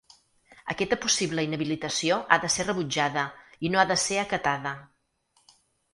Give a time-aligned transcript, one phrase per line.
[0.73, 3.27] Aquesta possible inhabilitació ha de ser rebutjada
[3.69, 4.77] i no ha de ser acatada.